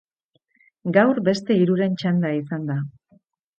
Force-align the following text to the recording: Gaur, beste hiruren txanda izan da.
Gaur, 0.97 1.19
beste 1.29 1.59
hiruren 1.59 1.99
txanda 2.01 2.35
izan 2.41 2.67
da. 2.73 2.81